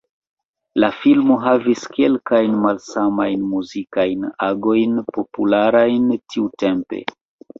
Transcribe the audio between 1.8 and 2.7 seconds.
kelkajn